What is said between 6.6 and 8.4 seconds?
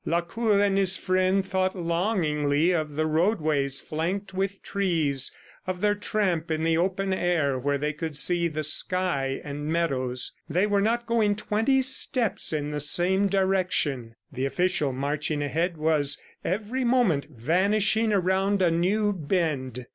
the open air where they could